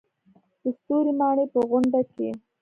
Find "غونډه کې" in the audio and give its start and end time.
1.69-2.29